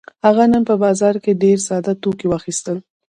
[0.25, 2.77] هغه نن په بازار کې ډېر ساده توکي واخيستل.